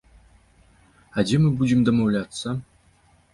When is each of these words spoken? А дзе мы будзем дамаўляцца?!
А 1.17 1.25
дзе 1.31 1.37
мы 1.43 1.49
будзем 1.59 1.85
дамаўляцца?! 1.91 2.47